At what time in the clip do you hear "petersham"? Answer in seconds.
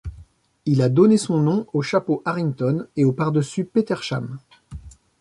3.65-4.39